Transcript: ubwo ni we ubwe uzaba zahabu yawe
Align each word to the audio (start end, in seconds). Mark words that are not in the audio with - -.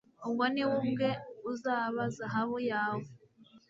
ubwo 0.25 0.43
ni 0.53 0.63
we 0.67 0.73
ubwe 0.79 1.09
uzaba 1.51 2.01
zahabu 2.15 2.57
yawe 2.71 3.05